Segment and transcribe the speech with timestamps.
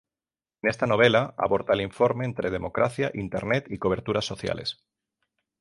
[0.63, 4.83] En esta novela, aborda el informe entre democracia, Internet y coberturas sociales.